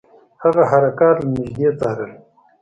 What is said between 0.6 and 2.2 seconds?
حرکات له نیژدې څارل.